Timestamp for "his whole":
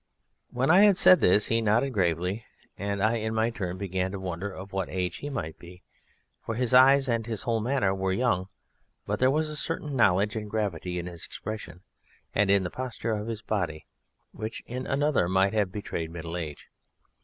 7.27-7.59